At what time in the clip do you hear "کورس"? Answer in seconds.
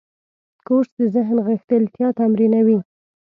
0.65-0.91